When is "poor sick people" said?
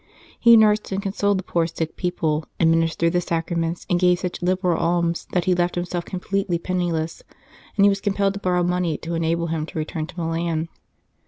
1.43-2.45